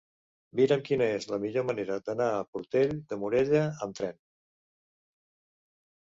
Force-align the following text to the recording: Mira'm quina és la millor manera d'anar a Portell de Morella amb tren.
Mira'm 0.59 0.79
quina 0.85 1.07
és 1.17 1.27
la 1.31 1.37
millor 1.41 1.65
manera 1.69 1.97
d'anar 2.07 2.29
a 2.37 2.47
Portell 2.55 2.95
de 3.11 3.19
Morella 3.25 3.61
amb 3.87 3.99
tren. 4.01 4.17